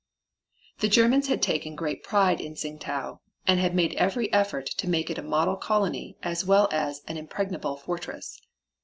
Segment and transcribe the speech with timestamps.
[0.79, 4.89] The Germans had taken great pride in Tsing tau, and had made every effort to
[4.89, 8.41] make it a model colony as well as an impregnable fortress.